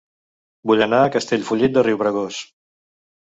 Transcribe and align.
Vull 0.69 0.81
anar 0.85 1.01
a 1.09 1.11
Castellfollit 1.17 1.75
de 1.77 1.83
Riubregós 1.87 2.39